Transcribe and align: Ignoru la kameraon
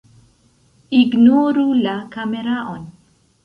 Ignoru 1.01 1.67
la 1.85 1.95
kameraon 2.17 2.93